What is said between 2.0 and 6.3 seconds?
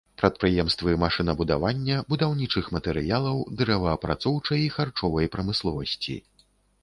будаўнічых матэрыялаў, дрэваапрацоўчай і харчовай прамысловасці.